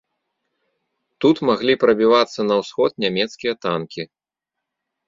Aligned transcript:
Тут 1.25 1.37
маглі 1.49 1.73
прабівацца 1.83 2.39
на 2.49 2.55
ўсход 2.63 2.91
нямецкія 3.07 3.53
танкі. 3.69 4.01